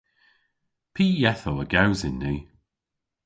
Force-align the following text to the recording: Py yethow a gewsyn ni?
Py 0.93 1.05
yethow 1.19 1.57
a 1.63 1.65
gewsyn 1.73 2.15
ni? 2.21 2.35